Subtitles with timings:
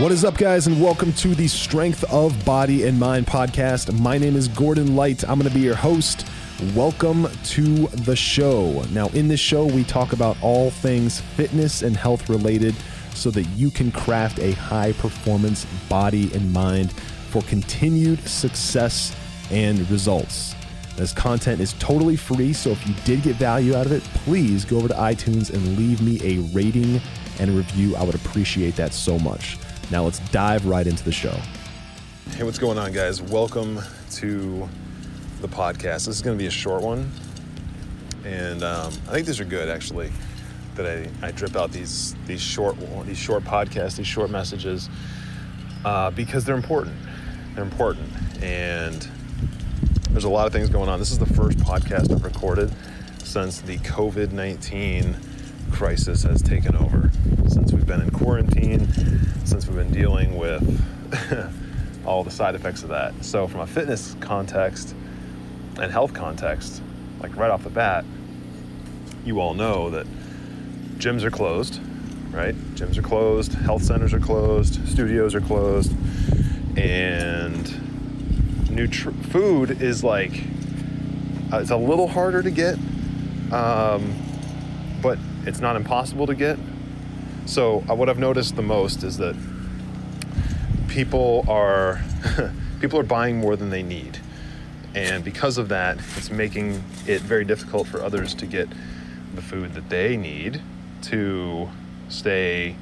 [0.00, 3.92] What is up, guys, and welcome to the Strength of Body and Mind podcast.
[4.00, 5.28] My name is Gordon Light.
[5.28, 6.26] I'm going to be your host.
[6.74, 8.82] Welcome to the show.
[8.92, 12.74] Now, in this show, we talk about all things fitness and health related
[13.14, 16.92] so that you can craft a high performance body and mind
[17.28, 19.14] for continued success
[19.50, 20.54] and results.
[20.96, 24.64] This content is totally free, so if you did get value out of it, please
[24.64, 27.02] go over to iTunes and leave me a rating
[27.38, 27.96] and review.
[27.96, 29.58] I would appreciate that so much.
[29.90, 31.36] Now let's dive right into the show.
[32.36, 33.20] Hey, what's going on, guys?
[33.20, 33.80] Welcome
[34.12, 34.68] to
[35.40, 36.06] the podcast.
[36.06, 37.10] This is going to be a short one,
[38.24, 40.12] and um, I think these are good actually.
[40.76, 44.88] That I, I drip out these these short these short podcasts, these short messages,
[45.84, 46.94] uh, because they're important.
[47.56, 49.08] They're important, and
[50.10, 51.00] there's a lot of things going on.
[51.00, 52.72] This is the first podcast I've recorded
[53.24, 55.16] since the COVID nineteen
[55.72, 57.10] crisis has taken over.
[57.50, 58.86] Since we've been in quarantine,
[59.44, 60.62] since we've been dealing with
[62.06, 63.24] all the side effects of that.
[63.24, 64.94] So, from a fitness context
[65.80, 66.80] and health context,
[67.20, 68.04] like right off the bat,
[69.24, 70.06] you all know that
[70.98, 71.80] gyms are closed,
[72.30, 72.54] right?
[72.76, 75.90] Gyms are closed, health centers are closed, studios are closed,
[76.76, 77.66] and
[78.68, 80.44] nutri- food is like
[81.52, 82.78] uh, it's a little harder to get,
[83.52, 84.14] um,
[85.02, 86.56] but it's not impossible to get.
[87.50, 89.34] So uh, what I've noticed the most is that
[90.86, 92.00] people are
[92.80, 94.20] people are buying more than they need,
[94.94, 98.68] and because of that, it's making it very difficult for others to get
[99.34, 100.62] the food that they need
[101.02, 101.68] to
[102.08, 102.76] stay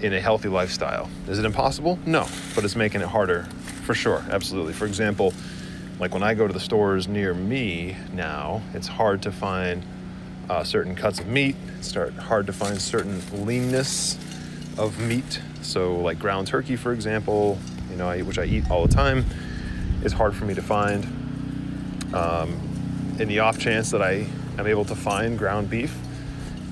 [0.00, 1.10] in a healthy lifestyle.
[1.26, 1.98] Is it impossible?
[2.06, 3.42] No, but it's making it harder
[3.86, 4.24] for sure.
[4.30, 4.72] Absolutely.
[4.72, 5.34] For example,
[5.98, 9.84] like when I go to the stores near me now, it's hard to find
[10.48, 11.56] uh, certain cuts of meat.
[11.80, 14.18] Start hard to find certain leanness
[14.78, 15.40] of meat.
[15.62, 17.58] So, like ground turkey, for example,
[17.90, 19.24] you know, I, which I eat all the time,
[20.02, 21.04] is hard for me to find.
[22.14, 22.60] Um,
[23.18, 24.26] in the off chance that I
[24.58, 25.96] am able to find ground beef,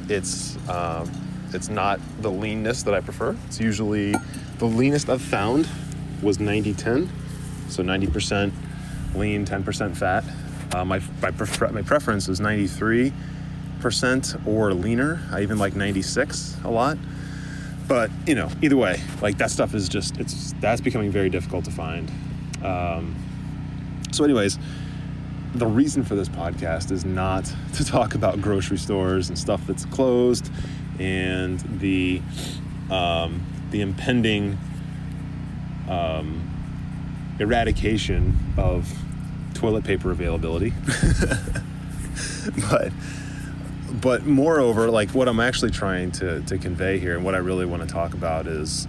[0.08, 1.10] it's um,
[1.52, 3.36] it's not the leanness that I prefer.
[3.46, 4.14] It's usually
[4.58, 5.68] the leanest I've found
[6.22, 7.08] was 90-10,
[7.68, 8.52] so 90%
[9.14, 10.24] lean, 10% fat.
[10.72, 13.12] Uh, my my, prefer- my preference is 93
[13.82, 15.20] percent or leaner.
[15.30, 16.96] I even like 96 a lot.
[17.88, 21.64] But you know, either way, like that stuff is just it's that's becoming very difficult
[21.66, 22.10] to find.
[22.62, 23.14] Um,
[24.12, 24.58] so, anyways,
[25.54, 29.84] the reason for this podcast is not to talk about grocery stores and stuff that's
[29.86, 30.50] closed
[30.98, 32.22] and the
[32.90, 34.58] um, the impending
[35.88, 36.40] um,
[37.40, 38.90] eradication of
[39.54, 40.72] toilet paper availability.
[42.70, 42.92] but
[44.00, 47.66] but moreover, like what I'm actually trying to, to convey here and what I really
[47.66, 48.88] want to talk about is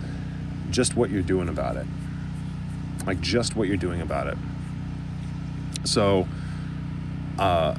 [0.69, 1.85] just what you're doing about it.
[3.05, 4.37] Like just what you're doing about it.
[5.83, 6.27] So,
[7.37, 7.75] uh,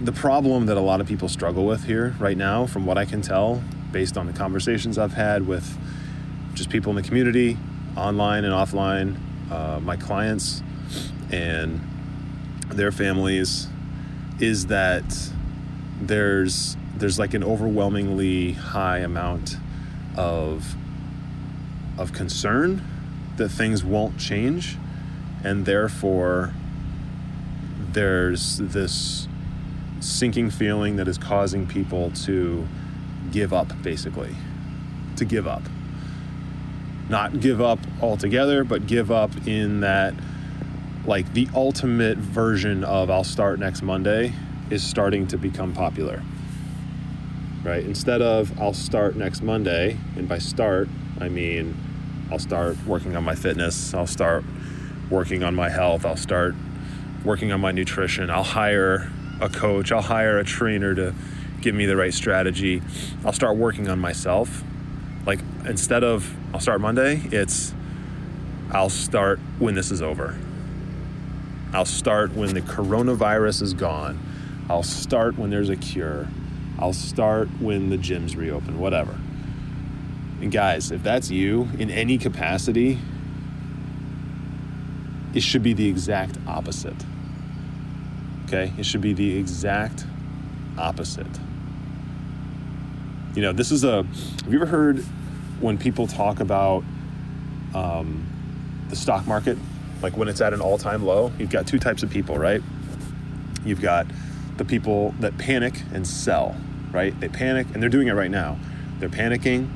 [0.00, 3.04] the problem that a lot of people struggle with here right now, from what I
[3.04, 3.62] can tell,
[3.92, 5.78] based on the conversations I've had with
[6.54, 7.56] just people in the community,
[7.96, 9.16] online and offline,
[9.50, 10.62] uh, my clients
[11.30, 11.80] and
[12.68, 13.68] their families,
[14.40, 15.04] is that
[16.06, 19.56] there's there's like an overwhelmingly high amount
[20.16, 20.74] of
[21.98, 22.82] of concern
[23.36, 24.76] that things won't change
[25.44, 26.52] and therefore
[27.92, 29.28] there's this
[30.00, 32.66] sinking feeling that is causing people to
[33.30, 34.34] give up basically.
[35.16, 35.62] To give up.
[37.08, 40.14] Not give up altogether but give up in that
[41.04, 44.32] like the ultimate version of I'll start next Monday
[44.72, 46.22] is starting to become popular.
[47.62, 47.84] Right?
[47.84, 50.88] Instead of I'll start next Monday, and by start,
[51.20, 51.76] I mean
[52.30, 54.44] I'll start working on my fitness, I'll start
[55.10, 56.54] working on my health, I'll start
[57.22, 61.14] working on my nutrition, I'll hire a coach, I'll hire a trainer to
[61.60, 62.82] give me the right strategy,
[63.24, 64.64] I'll start working on myself.
[65.26, 67.74] Like instead of I'll start Monday, it's
[68.72, 70.36] I'll start when this is over.
[71.74, 74.31] I'll start when the coronavirus is gone.
[74.68, 76.28] I'll start when there's a cure.
[76.78, 79.18] I'll start when the gyms reopen, whatever.
[80.40, 82.98] And guys, if that's you in any capacity,
[85.34, 86.96] it should be the exact opposite.
[88.46, 88.72] Okay?
[88.76, 90.04] It should be the exact
[90.76, 91.26] opposite.
[93.34, 94.02] You know, this is a.
[94.02, 94.98] Have you ever heard
[95.60, 96.84] when people talk about
[97.74, 98.26] um,
[98.90, 99.56] the stock market,
[100.02, 101.32] like when it's at an all time low?
[101.38, 102.60] You've got two types of people, right?
[103.64, 104.06] You've got
[104.62, 106.56] the people that panic and sell,
[106.92, 107.18] right?
[107.18, 108.58] They panic, and they're doing it right now.
[109.00, 109.68] They're panicking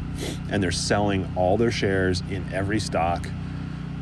[0.50, 3.26] and they're selling all their shares in every stock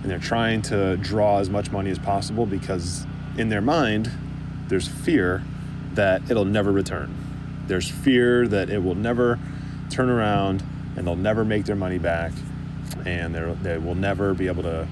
[0.02, 3.06] and they're trying to draw as much money as possible because
[3.38, 4.10] in their mind
[4.68, 5.42] there's fear
[5.94, 7.12] that it'll never return
[7.66, 9.38] there's fear that it will never
[9.88, 10.62] turn around
[10.96, 12.32] and they'll never make their money back
[13.06, 14.86] and they will never be able to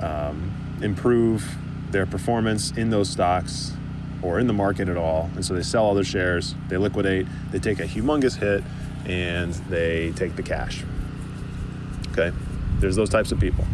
[0.00, 1.56] um, improve
[1.90, 3.72] their performance in those stocks
[4.22, 5.30] or in the market at all.
[5.34, 8.62] And so they sell all their shares they liquidate they take a humongous hit
[9.06, 10.84] and they take the cash.
[12.12, 12.32] Okay?
[12.78, 13.64] There's those types of people.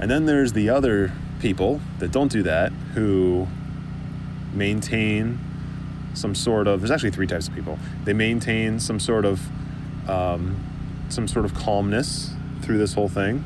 [0.00, 3.46] And then there's the other people that don't do that who
[4.52, 5.38] maintain
[6.14, 7.78] some sort of there's actually three types of people.
[8.04, 9.40] They maintain some sort of
[10.08, 10.56] um,
[11.08, 13.44] some sort of calmness through this whole thing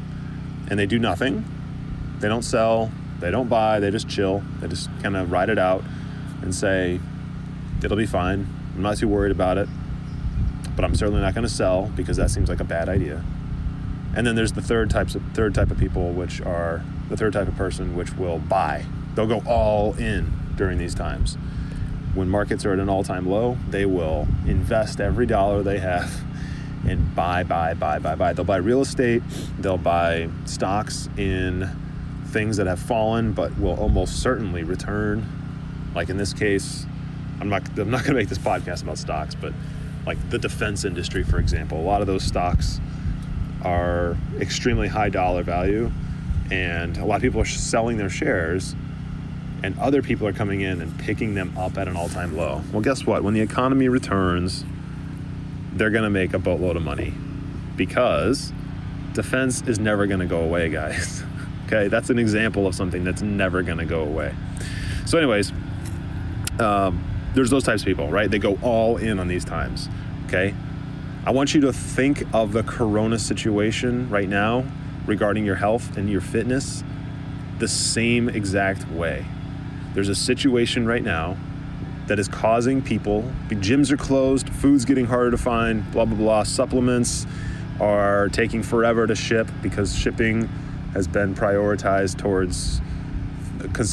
[0.69, 1.45] and they do nothing.
[2.21, 2.91] They don't sell
[3.21, 5.85] they don't buy they just chill they just kind of ride it out
[6.43, 7.01] and say
[7.85, 9.69] it'll be fine i'm not too worried about it
[10.77, 13.25] but i'm certainly not going to sell because that seems like a bad idea
[14.15, 17.33] and then there's the third types of third type of people, which are the third
[17.33, 18.85] type of person which will buy.
[19.15, 21.37] They'll go all in during these times.
[22.15, 26.13] When markets are at an all-time low, they will invest every dollar they have
[26.87, 28.33] and buy, buy, buy, buy, buy.
[28.33, 29.23] They'll buy real estate.
[29.59, 31.69] They'll buy stocks in
[32.27, 35.25] things that have fallen but will almost certainly return.
[35.95, 36.87] Like in this case,
[37.41, 39.53] I'm not I'm not going to make this podcast about stocks, but
[40.07, 42.81] like the defense industry, for example, a lot of those stocks
[43.63, 45.91] are extremely high dollar value,
[46.51, 48.75] and a lot of people are selling their shares,
[49.63, 52.63] and other people are coming in and picking them up at an all time low.
[52.73, 53.23] Well, guess what?
[53.23, 54.65] When the economy returns,
[55.73, 57.15] they're going to make a boatload of money
[57.77, 58.53] because
[59.13, 61.23] defense is never going to go away, guys.
[61.67, 64.35] okay, that's an example of something that's never going to go away.
[65.07, 65.53] So, anyways,
[66.61, 67.05] um,
[67.35, 68.31] there's those types of people, right?
[68.31, 69.89] They go all in on these times.
[70.27, 70.55] Okay,
[71.25, 74.65] I want you to think of the corona situation right now
[75.07, 76.85] regarding your health and your fitness
[77.59, 79.25] the same exact way.
[79.95, 81.37] There's a situation right now
[82.07, 86.43] that is causing people, gyms are closed, food's getting harder to find, blah, blah, blah.
[86.43, 87.27] Supplements
[87.81, 90.49] are taking forever to ship because shipping
[90.93, 92.81] has been prioritized towards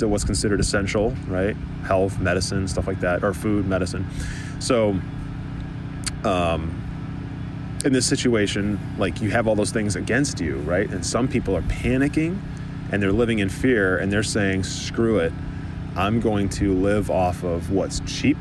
[0.01, 1.55] what's considered essential, right?
[1.85, 4.05] Health, medicine, stuff like that, or food, medicine.
[4.59, 4.99] So,
[6.23, 6.83] um,
[7.85, 10.89] in this situation, like you have all those things against you, right?
[10.89, 12.39] And some people are panicking
[12.91, 15.31] and they're living in fear and they're saying, screw it,
[15.95, 18.37] I'm going to live off of what's cheap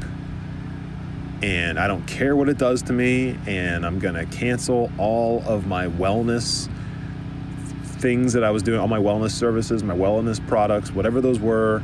[1.42, 5.42] and I don't care what it does to me and I'm going to cancel all
[5.46, 6.70] of my wellness
[7.98, 11.82] things that I was doing, all my wellness services, my wellness products, whatever those were.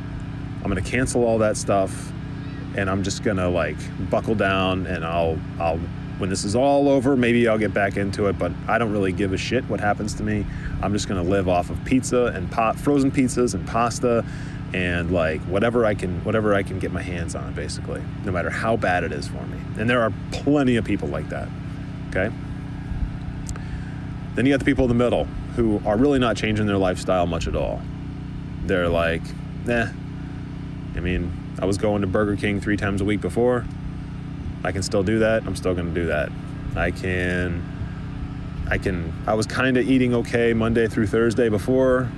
[0.63, 2.11] I'm to cancel all that stuff
[2.75, 3.77] and I'm just to like
[4.09, 5.79] buckle down and I'll I'll
[6.19, 9.11] when this is all over, maybe I'll get back into it, but I don't really
[9.11, 10.45] give a shit what happens to me.
[10.81, 14.23] I'm just gonna live off of pizza and pot, frozen pizzas and pasta
[14.73, 18.49] and like whatever I can whatever I can get my hands on basically, no matter
[18.49, 19.59] how bad it is for me.
[19.77, 21.49] And there are plenty of people like that.
[22.09, 22.33] Okay?
[24.35, 27.25] Then you got the people in the middle who are really not changing their lifestyle
[27.25, 27.81] much at all.
[28.65, 29.21] They're like,
[29.65, 29.87] nah.
[30.95, 33.65] I mean, I was going to Burger King three times a week before.
[34.63, 35.43] I can still do that.
[35.45, 36.31] I'm still going to do that.
[36.75, 37.69] I can
[38.69, 42.09] I can I was kind of eating okay Monday through Thursday before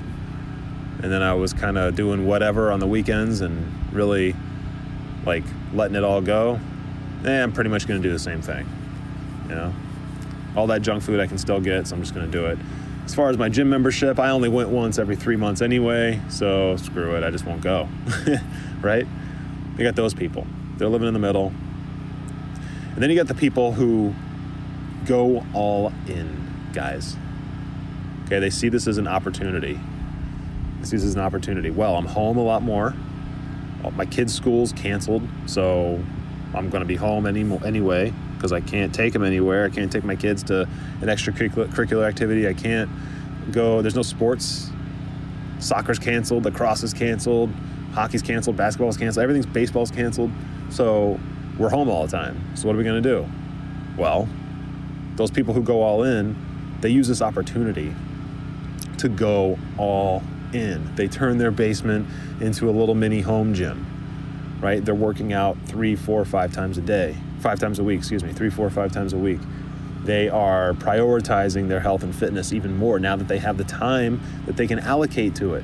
[1.01, 4.35] and then I was kind of doing whatever on the weekends and really
[5.25, 6.59] like letting it all go.
[7.25, 8.67] Eh, I'm pretty much going to do the same thing.
[9.49, 9.73] You know.
[10.55, 12.57] All that junk food I can still get, so I'm just going to do it.
[13.05, 16.75] As far as my gym membership, I only went once every 3 months anyway, so
[16.77, 17.87] screw it, I just won't go.
[18.81, 19.07] right?
[19.77, 20.45] You got those people.
[20.77, 21.53] They're living in the middle
[22.95, 24.15] and then you got the people who
[25.05, 27.17] go all in, guys.
[28.25, 29.77] Okay, they see this as an opportunity.
[30.79, 31.69] They see this as an opportunity.
[31.71, 32.95] Well, I'm home a lot more.
[33.83, 36.01] Well, my kids' school's canceled, so
[36.53, 38.13] I'm going to be home any, anyway
[38.45, 39.65] because I can't take them anywhere.
[39.65, 40.61] I can't take my kids to
[41.01, 42.47] an extracurricular activity.
[42.47, 42.89] I can't
[43.51, 43.81] go.
[43.81, 44.69] There's no sports.
[45.59, 46.45] Soccer's canceled.
[46.45, 47.49] Lacrosse is canceled.
[47.95, 50.29] Hockey's canceled, basketball's canceled, everything's baseball's canceled.
[50.69, 51.17] So
[51.57, 52.37] we're home all the time.
[52.55, 53.25] So what are we going to do?
[53.97, 54.27] Well,
[55.15, 56.35] those people who go all in,
[56.81, 57.95] they use this opportunity
[58.97, 60.21] to go all
[60.53, 60.93] in.
[60.95, 62.07] They turn their basement
[62.41, 64.83] into a little mini home gym, right?
[64.83, 68.33] They're working out three, four, five times a day, five times a week, excuse me,
[68.33, 69.39] three, four, five times a week.
[70.03, 74.19] They are prioritizing their health and fitness even more now that they have the time
[74.47, 75.63] that they can allocate to it.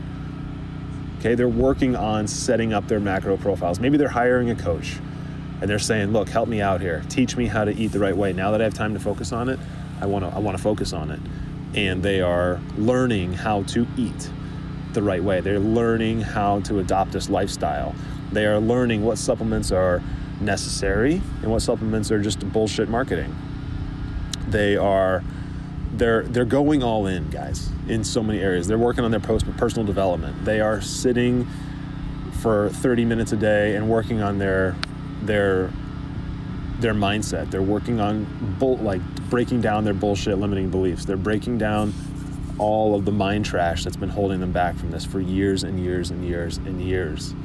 [1.17, 3.79] Okay, they're working on setting up their macro profiles.
[3.79, 4.97] Maybe they're hiring a coach
[5.59, 7.01] and they're saying, "Look, help me out here.
[7.09, 8.31] Teach me how to eat the right way.
[8.31, 9.57] Now that I have time to focus on it,
[10.01, 11.19] I want to I want to focus on it."
[11.73, 14.29] And they are learning how to eat
[14.93, 15.41] the right way.
[15.41, 17.95] They're learning how to adopt this lifestyle.
[18.31, 20.03] They are learning what supplements are
[20.41, 23.35] necessary and what supplements are just bullshit marketing.
[24.47, 25.23] They are
[25.93, 28.67] they're they're going all in, guys, in so many areas.
[28.67, 30.45] They're working on their post personal development.
[30.45, 31.47] They are sitting
[32.41, 34.75] for 30 minutes a day and working on their
[35.21, 35.71] their
[36.79, 37.51] their mindset.
[37.51, 38.25] They're working on
[38.59, 41.05] bull, like breaking down their bullshit limiting beliefs.
[41.05, 41.93] They're breaking down
[42.57, 45.79] all of the mind trash that's been holding them back from this for years and
[45.79, 47.35] years and years and years.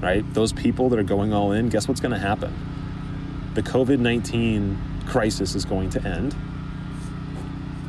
[0.00, 0.24] Right?
[0.34, 2.54] Those people that are going all in, guess what's going to happen?
[3.54, 6.34] The COVID 19 crisis is going to end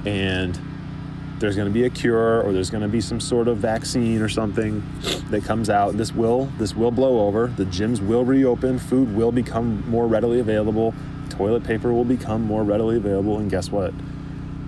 [0.06, 0.60] and
[1.40, 4.22] there's going to be a cure or there's going to be some sort of vaccine
[4.22, 4.84] or something
[5.30, 5.98] that comes out.
[5.98, 7.48] This will this will blow over.
[7.48, 8.78] The gyms will reopen.
[8.78, 10.94] Food will become more readily available.
[11.30, 13.40] Toilet paper will become more readily available.
[13.40, 13.94] And guess what?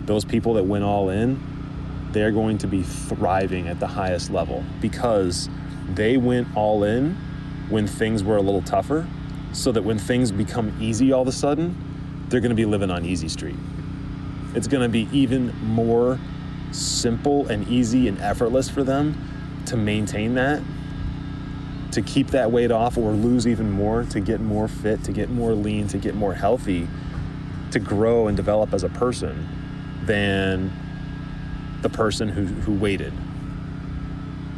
[0.06, 1.42] Those people that went all in
[2.12, 5.50] they're going to be thriving at the highest level because
[5.96, 7.18] they went all in
[7.70, 9.08] when things were a little tougher
[9.52, 11.76] so that when things become easy all of a sudden
[12.30, 13.56] they're going to be living on easy street
[14.56, 16.20] it's going to be even more
[16.72, 20.62] simple and easy and effortless for them to maintain that,
[21.92, 25.30] to keep that weight off or lose even more, to get more fit, to get
[25.30, 26.88] more lean, to get more healthy,
[27.72, 29.48] to grow and develop as a person
[30.06, 30.72] than
[31.82, 33.14] the person who, who waited.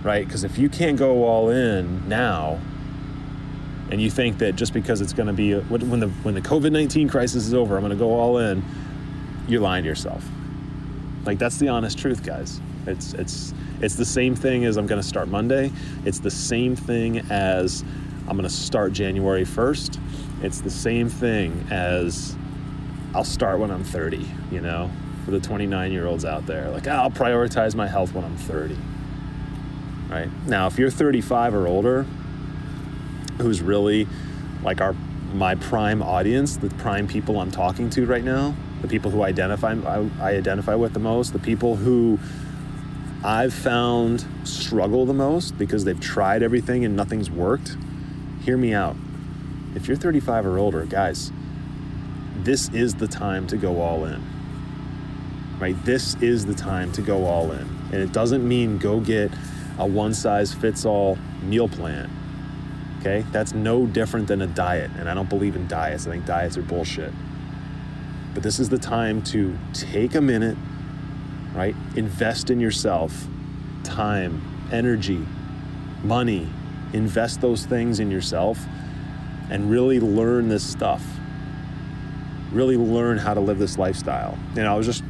[0.03, 0.25] Right?
[0.25, 2.59] Because if you can't go all in now,
[3.95, 6.73] and you think that just because it's going to be when the when the COVID
[6.73, 8.61] nineteen crisis is over, I'm going to go all in
[9.47, 10.27] you're lying to yourself.
[11.23, 12.59] Like that's the honest truth, guys.
[12.87, 15.71] It's it's it's the same thing as I'm going to start Monday.
[16.03, 17.85] It's the same thing as
[18.27, 19.97] I'm going to start January 1st.
[20.43, 22.35] It's the same thing as
[23.13, 24.91] I'll start when I'm 30, you know,
[25.23, 26.69] for the 29 year olds out there.
[26.69, 28.77] Like, I'll prioritize my health when I'm 30.
[30.09, 30.29] Right?
[30.47, 32.05] Now, if you're 35 or older,
[33.37, 34.07] who's really
[34.63, 34.95] like our
[35.33, 39.73] my prime audience, the prime people I'm talking to right now, the people who identify
[39.73, 42.19] I, I identify with the most, the people who
[43.23, 47.75] I've found struggle the most because they've tried everything and nothing's worked.
[48.43, 48.95] Hear me out.
[49.73, 51.31] If you're 35 or older, guys,
[52.37, 54.23] this is the time to go all in.
[55.59, 55.75] Right?
[55.85, 57.67] This is the time to go all in.
[57.91, 59.31] And it doesn't mean go get
[59.79, 62.11] a one size fits all meal plan.
[63.05, 63.23] Okay?
[63.31, 64.89] That's no different than a diet.
[64.97, 66.07] And I don't believe in diets.
[66.07, 67.13] I think diets are bullshit.
[68.33, 70.57] But this is the time to take a minute,
[71.53, 71.75] right?
[71.95, 73.27] Invest in yourself,
[73.83, 75.23] time, energy,
[76.03, 76.49] money.
[76.93, 78.59] Invest those things in yourself
[79.51, 81.05] and really learn this stuff.
[82.51, 84.35] Really learn how to live this lifestyle.
[84.57, 85.03] And I was just,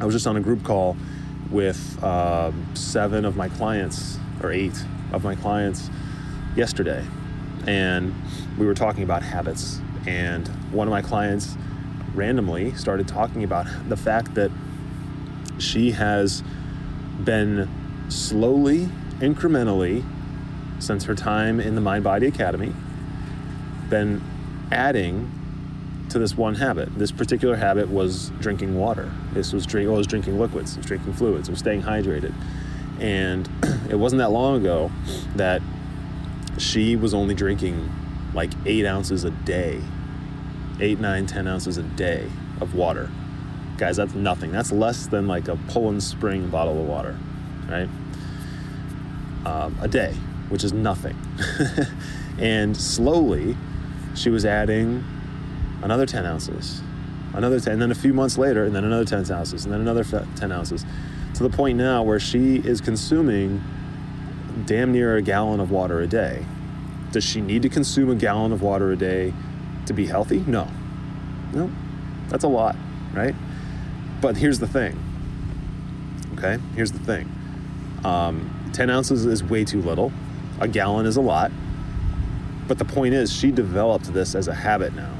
[0.00, 0.98] I was just on a group call
[1.50, 4.78] with um, seven of my clients or eight
[5.12, 5.88] of my clients
[6.56, 7.04] yesterday,
[7.66, 8.14] and
[8.58, 9.80] we were talking about habits.
[10.06, 11.56] And one of my clients
[12.14, 14.50] randomly started talking about the fact that
[15.58, 16.42] she has
[17.24, 17.68] been
[18.08, 20.04] slowly, incrementally,
[20.78, 22.72] since her time in the Mind Body Academy,
[23.88, 24.22] been
[24.70, 25.30] adding
[26.10, 26.96] to this one habit.
[26.98, 29.10] This particular habit was drinking water.
[29.32, 32.34] This was drink, well, was drinking liquids, it was drinking fluids, it was staying hydrated.
[33.00, 33.48] And
[33.90, 34.90] it wasn't that long ago
[35.34, 35.62] that
[36.58, 37.90] she was only drinking
[38.34, 39.80] like eight ounces a day
[40.80, 42.28] eight, nine, ten ounces a day
[42.60, 43.10] of water.
[43.78, 44.52] Guys, that's nothing.
[44.52, 47.16] That's less than like a Poland Spring bottle of water,
[47.68, 47.88] right?
[49.44, 50.12] Um, a day,
[50.48, 51.16] which is nothing.
[52.38, 53.56] and slowly,
[54.14, 55.04] she was adding
[55.82, 56.82] another 10 ounces,
[57.34, 59.80] another 10, and then a few months later, and then another 10 ounces, and then
[59.80, 60.84] another 10 ounces,
[61.34, 63.62] to the point now where she is consuming
[64.64, 66.44] damn near a gallon of water a day.
[67.12, 69.32] Does she need to consume a gallon of water a day
[69.86, 70.44] to be healthy?
[70.46, 70.68] No.
[71.52, 71.70] No.
[72.28, 72.76] That's a lot,
[73.12, 73.34] right?
[74.20, 74.98] But here's the thing.
[76.34, 76.58] Okay?
[76.74, 77.30] Here's the thing.
[78.04, 80.12] Um, 10 ounces is way too little,
[80.60, 81.50] a gallon is a lot.
[82.68, 85.12] But the point is, she developed this as a habit now.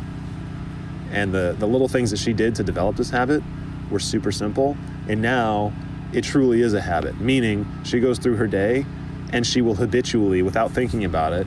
[1.12, 3.42] And the, the little things that she did to develop this habit
[3.90, 4.76] were super simple.
[5.08, 5.72] And now
[6.12, 8.84] it truly is a habit, meaning she goes through her day
[9.32, 11.46] and she will habitually, without thinking about it,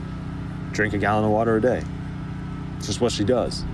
[0.72, 1.82] drink a gallon of water a day.
[2.76, 3.64] It's just what she does.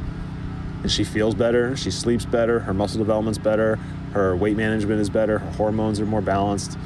[0.83, 3.77] And she feels better, she sleeps better, her muscle development's better,
[4.13, 6.79] her weight management is better, her hormones are more balanced,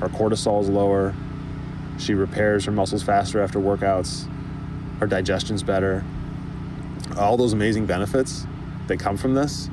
[0.00, 1.14] her cortisol is lower,
[1.98, 4.28] she repairs her muscles faster after workouts,
[5.00, 6.04] her digestion's better.
[7.16, 8.46] All those amazing benefits
[8.86, 9.70] that come from this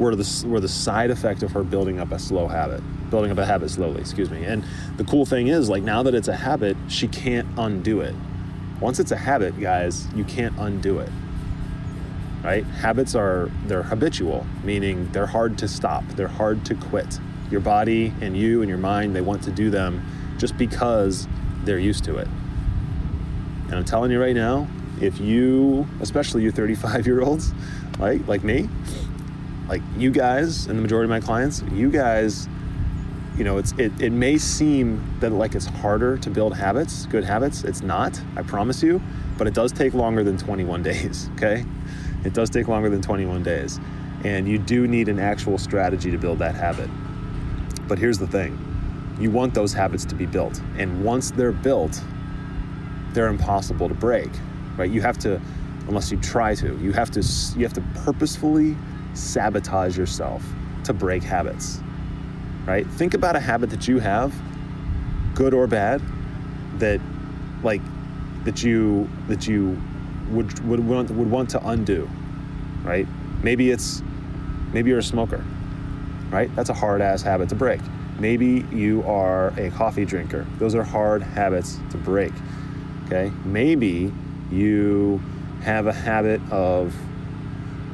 [0.00, 2.80] were the, were the side effect of her building up a slow habit,
[3.10, 4.44] building up a habit slowly, excuse me.
[4.44, 4.64] And
[4.96, 8.14] the cool thing is, like, now that it's a habit, she can't undo it.
[8.80, 11.10] Once it's a habit, guys, you can't undo it.
[12.42, 12.64] Right?
[12.64, 17.20] Habits are, they're habitual, meaning they're hard to stop, they're hard to quit.
[17.50, 20.02] Your body and you and your mind, they want to do them
[20.38, 21.28] just because
[21.64, 22.28] they're used to it.
[23.64, 24.66] And I'm telling you right now,
[25.00, 27.52] if you, especially you 35 year olds,
[27.98, 28.68] like like me,
[29.70, 32.48] like you guys and the majority of my clients, you guys,
[33.36, 37.22] you know, it's it, it may seem that like it's harder to build habits, good
[37.22, 37.62] habits.
[37.62, 39.00] It's not, I promise you,
[39.38, 41.64] but it does take longer than 21 days, okay?
[42.24, 43.78] It does take longer than 21 days.
[44.24, 46.90] And you do need an actual strategy to build that habit.
[47.86, 48.58] But here's the thing.
[49.20, 50.60] You want those habits to be built.
[50.78, 52.02] And once they're built,
[53.12, 54.30] they're impossible to break,
[54.76, 54.90] right?
[54.90, 55.40] You have to
[55.86, 56.76] unless you try to.
[56.78, 57.20] You have to
[57.56, 58.76] you have to purposefully
[59.14, 60.44] sabotage yourself
[60.84, 61.80] to break habits,
[62.66, 62.86] right?
[62.86, 64.34] Think about a habit that you have,
[65.34, 66.00] good or bad,
[66.78, 67.00] that
[67.62, 67.82] like
[68.44, 69.80] that you that you
[70.30, 72.08] would would want would want to undo,
[72.82, 73.06] right?
[73.42, 74.02] Maybe it's
[74.72, 75.44] maybe you're a smoker,
[76.30, 76.54] right?
[76.56, 77.80] That's a hard ass habit to break.
[78.18, 80.46] Maybe you are a coffee drinker.
[80.58, 82.32] Those are hard habits to break.
[83.06, 83.32] Okay?
[83.44, 84.12] Maybe
[84.50, 85.22] you
[85.62, 86.94] have a habit of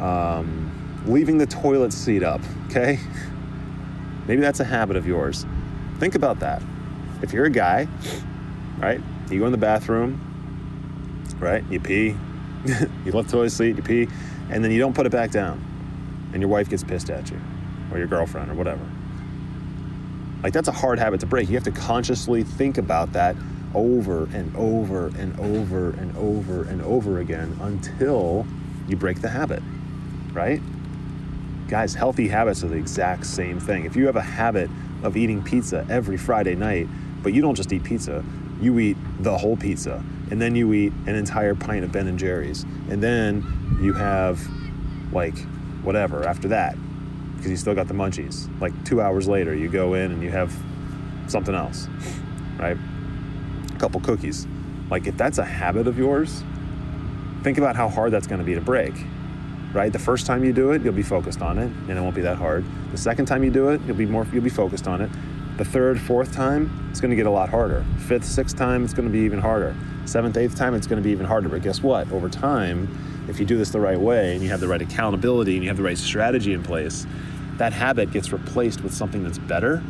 [0.01, 0.66] um,
[1.07, 2.99] leaving the toilet seat up, okay?
[4.27, 5.47] Maybe that's a habit of yours.
[5.99, 6.63] Think about that.
[7.23, 7.89] If you're a guy,
[8.79, 10.21] right, you go in the bathroom,
[11.39, 12.17] right, you pee,
[13.05, 14.09] you left the toilet seat, you pee,
[14.51, 15.63] and then you don't put it back down,
[16.33, 17.41] and your wife gets pissed at you,
[17.93, 18.85] or your girlfriend, or whatever.
[20.43, 21.49] Like, that's a hard habit to break.
[21.49, 23.37] You have to consciously think about that
[23.75, 28.47] over and over and over and over and over again until
[28.89, 29.63] you break the habit,
[30.33, 30.61] right?
[31.69, 33.87] Guys, healthy habits are the exact same thing.
[33.87, 34.71] If you have a habit
[35.03, 36.87] of eating pizza every Friday night,
[37.23, 38.25] but you don't just eat pizza,
[38.61, 42.21] you eat the whole pizza, and then you eat an entire pint of Ben and
[42.21, 44.41] Jerry's, and then you have
[45.13, 45.37] like
[45.83, 46.77] whatever after that,
[47.35, 48.49] because you still got the munchies.
[48.61, 50.57] Like two hours later, you go in and you have
[51.27, 51.89] something else,
[52.59, 52.77] right?
[53.75, 54.47] A couple cookies.
[54.89, 56.45] Like if that's a habit of yours,
[57.43, 58.95] think about how hard that's going to be to break
[59.77, 59.93] right?
[59.93, 62.23] The first time you do it, you'll be focused on it, and it won't be
[62.23, 62.65] that hard.
[62.91, 65.11] The second time you do it, you'll be more, you'll be focused on it.
[65.59, 67.85] The third, fourth time, it's going to get a lot harder.
[68.09, 69.77] Fifth, sixth time, it's going to be even harder.
[70.07, 71.49] Seventh, eighth time, it's going to be even harder.
[71.49, 72.11] But guess what?
[72.11, 75.55] Over time, if you do this the right way and you have the right accountability
[75.55, 77.07] and you have the right strategy in place,
[77.59, 79.83] that habit gets replaced with something that's better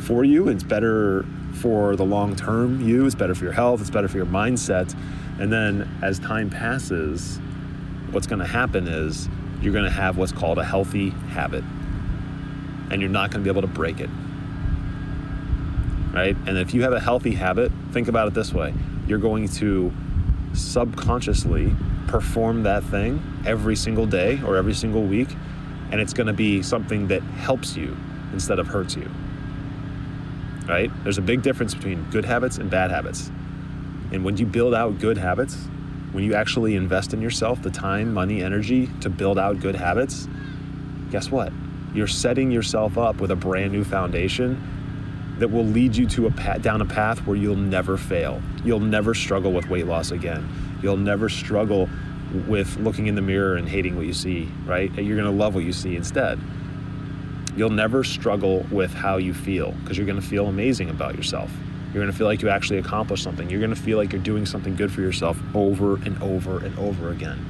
[0.00, 0.48] for you.
[0.48, 3.06] It's better for the long term you.
[3.06, 3.80] It's better for your health.
[3.80, 4.94] It's better for your mindset.
[5.38, 7.38] And then as time passes,
[8.12, 9.28] what's going to happen is
[9.60, 11.64] you're going to have what's called a healthy habit.
[12.90, 14.10] And you're not going to be able to break it.
[16.12, 16.36] Right?
[16.46, 18.74] And if you have a healthy habit, think about it this way
[19.06, 19.92] you're going to
[20.52, 21.74] subconsciously
[22.06, 25.28] perform that thing every single day or every single week.
[25.90, 27.96] And it's going to be something that helps you
[28.32, 29.10] instead of hurts you.
[30.68, 30.90] Right?
[31.02, 33.30] There's a big difference between good habits and bad habits.
[34.12, 35.66] And when you build out good habits,
[36.12, 40.28] when you actually invest in yourself, the time, money, energy to build out good habits,
[41.10, 41.52] guess what?
[41.94, 46.30] You're setting yourself up with a brand new foundation that will lead you to a
[46.30, 48.42] path, down a path where you'll never fail.
[48.64, 50.48] You'll never struggle with weight loss again.
[50.82, 51.88] You'll never struggle
[52.46, 54.92] with looking in the mirror and hating what you see, right?
[54.94, 56.38] You're going to love what you see instead.
[57.56, 61.50] You'll never struggle with how you feel because you're going to feel amazing about yourself.
[61.92, 63.50] You're going to feel like you actually accomplished something.
[63.50, 66.78] You're going to feel like you're doing something good for yourself over and over and
[66.78, 67.44] over again.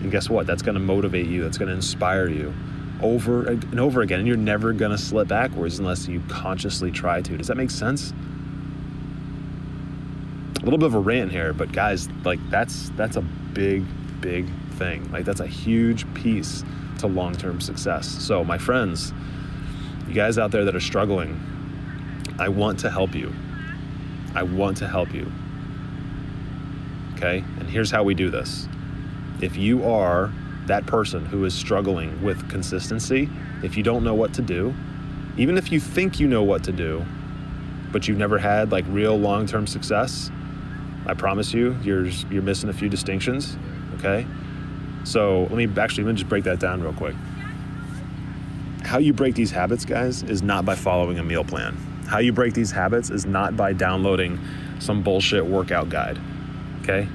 [0.00, 0.46] And guess what?
[0.46, 2.52] That's going to motivate you, that's going to inspire you
[3.00, 4.18] over and over again.
[4.18, 7.36] And you're never going to slip backwards unless you consciously try to.
[7.36, 8.12] Does that make sense?
[10.60, 13.84] A little bit of a rant here, but guys, like that's that's a big
[14.20, 15.10] big thing.
[15.12, 16.64] Like that's a huge piece
[16.98, 18.08] to long-term success.
[18.08, 19.14] So, my friends,
[20.08, 21.40] you guys out there that are struggling
[22.38, 23.32] I want to help you.
[24.38, 25.32] I want to help you.
[27.16, 27.38] Okay?
[27.58, 28.68] And here's how we do this.
[29.40, 30.32] If you are
[30.66, 33.28] that person who is struggling with consistency,
[33.64, 34.72] if you don't know what to do,
[35.36, 37.04] even if you think you know what to do,
[37.90, 40.30] but you've never had like real long-term success,
[41.06, 43.56] I promise you, you're you're missing a few distinctions.
[43.94, 44.24] Okay,
[45.02, 47.16] so let me actually let me just break that down real quick.
[48.84, 51.76] How you break these habits, guys, is not by following a meal plan.
[52.08, 54.40] How you break these habits is not by downloading
[54.78, 56.18] some bullshit workout guide.
[56.80, 57.06] Okay,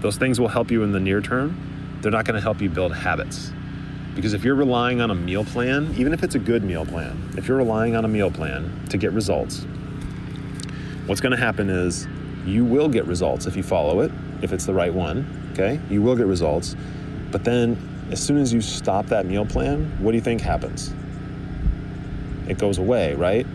[0.00, 1.98] those things will help you in the near term.
[2.00, 3.50] They're not going to help you build habits.
[4.14, 7.32] Because if you're relying on a meal plan, even if it's a good meal plan,
[7.36, 9.66] if you're relying on a meal plan to get results,
[11.06, 12.06] what's going to happen is
[12.46, 14.12] you will get results if you follow it,
[14.42, 15.80] if it's the right one, okay?
[15.90, 16.76] You will get results.
[17.32, 17.76] But then
[18.12, 20.94] as soon as you stop that meal plan, what do you think happens?
[22.48, 23.46] It goes away, right?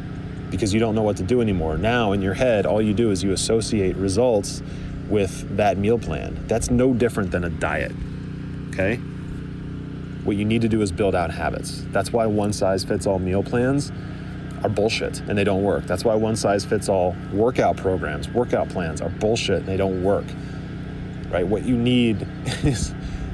[0.49, 1.77] Because you don't know what to do anymore.
[1.77, 4.61] Now in your head, all you do is you associate results
[5.09, 6.45] with that meal plan.
[6.47, 7.91] That's no different than a diet,
[8.69, 8.97] okay?
[10.23, 11.83] What you need to do is build out habits.
[11.91, 13.91] That's why one size fits all meal plans
[14.63, 15.85] are bullshit and they don't work.
[15.85, 20.03] That's why one size fits all workout programs, workout plans are bullshit and they don't
[20.03, 20.25] work.
[21.29, 21.45] Right?
[21.45, 22.27] What you need
[22.63, 22.93] is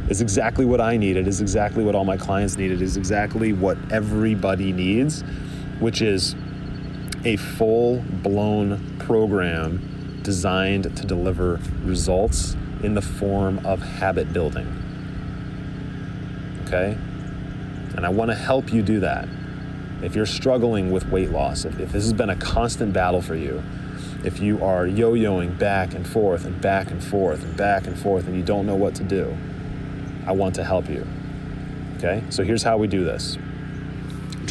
[0.09, 1.15] is exactly what I need.
[1.15, 2.71] It is exactly what all my clients need.
[2.71, 5.23] It is exactly what everybody needs,
[5.79, 6.35] which is
[7.23, 14.67] a full-blown program designed to deliver results in the form of habit building.
[16.65, 16.97] Okay?
[17.95, 19.27] And I want to help you do that
[20.01, 23.35] if you're struggling with weight loss, if, if this has been a constant battle for
[23.35, 23.61] you,
[24.23, 27.97] if you are yo yoing back and forth and back and forth and back and
[27.97, 29.35] forth and you don't know what to do,
[30.25, 31.07] I want to help you.
[31.97, 32.23] Okay?
[32.29, 33.37] So here's how we do this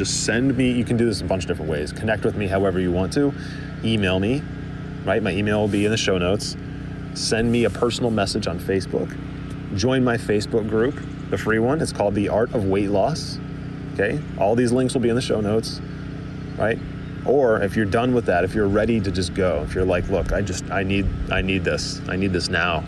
[0.01, 1.93] just send me, you can do this a bunch of different ways.
[1.93, 3.35] Connect with me however you want to.
[3.85, 4.43] Email me,
[5.05, 5.23] right?
[5.23, 6.57] My email will be in the show notes.
[7.13, 9.15] Send me a personal message on Facebook.
[9.77, 11.83] Join my Facebook group, the free one.
[11.83, 13.39] It's called The Art of Weight Loss.
[13.93, 14.19] Okay?
[14.39, 15.83] All these links will be in the show notes,
[16.57, 16.79] right?
[17.27, 20.09] Or if you're done with that, if you're ready to just go, if you're like,
[20.09, 22.01] look, I just I need I need this.
[22.09, 22.85] I need this now.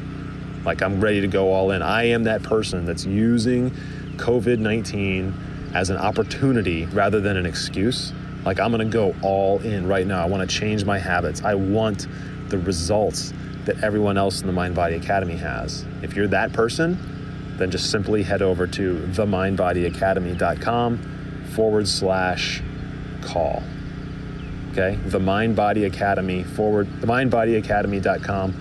[0.65, 1.83] Like I'm ready to go all in.
[1.83, 3.71] I am that person that's using
[4.17, 8.13] COVID-19 as an opportunity rather than an excuse.
[8.45, 10.23] Like I'm to go all in right now.
[10.23, 11.43] I want to change my habits.
[11.43, 12.07] I want
[12.49, 13.33] the results
[13.65, 15.87] that everyone else in the Mind Body Academy has.
[16.03, 16.99] If you're that person,
[17.57, 20.99] then just simply head over to themindbodyacademy.com
[21.55, 22.61] forward slash
[23.21, 23.63] call.
[24.73, 28.53] Okay, the Mind Body Academy forward, themindbodyacademy.com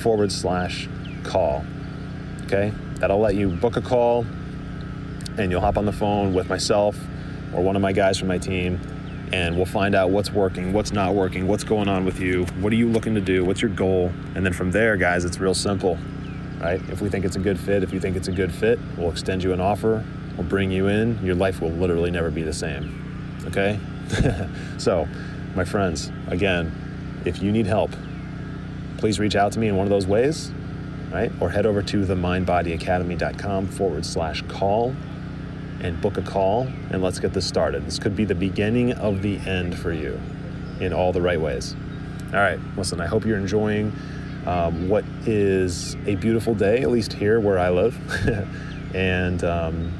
[0.00, 0.88] forward slash
[1.22, 1.64] call.
[2.46, 4.26] Okay, that'll let you book a call
[5.42, 6.96] and you'll hop on the phone with myself
[7.54, 8.80] or one of my guys from my team
[9.32, 12.72] and we'll find out what's working, what's not working, what's going on with you, what
[12.72, 15.54] are you looking to do, what's your goal, and then from there, guys, it's real
[15.54, 15.96] simple
[16.60, 16.80] right?
[16.90, 19.10] If we think it's a good fit, if you think it's a good fit, we'll
[19.10, 20.04] extend you an offer,
[20.36, 21.18] we'll bring you in.
[21.24, 23.38] Your life will literally never be the same.
[23.46, 23.80] Okay?
[24.78, 25.08] so,
[25.54, 27.90] my friends, again, if you need help,
[28.98, 30.52] please reach out to me in one of those ways,
[31.10, 31.32] right?
[31.40, 34.94] Or head over to themindbodyacademy.com forward slash call
[35.80, 37.86] and book a call and let's get this started.
[37.86, 40.20] This could be the beginning of the end for you
[40.80, 41.74] in all the right ways.
[42.32, 43.92] All right, listen, I hope you're enjoying
[44.46, 47.96] um, what is a beautiful day, at least here where I live.
[48.94, 49.92] and um,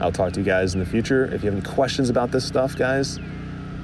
[0.00, 1.24] I'll talk to you guys in the future.
[1.26, 3.18] If you have any questions about this stuff, guys,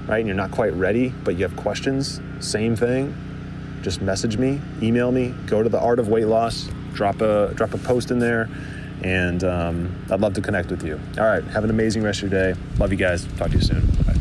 [0.07, 3.15] right, and you're not quite ready, but you have questions, same thing.
[3.83, 7.75] Just message me, email me, go to the Art of Weight Loss, drop a drop
[7.75, 8.49] a post in there,
[9.03, 11.01] and um, I'd love to connect with you.
[11.19, 12.61] All right, have an amazing rest of your day.
[12.79, 13.27] Love you guys.
[13.37, 13.85] Talk to you soon.
[14.07, 14.14] Bye.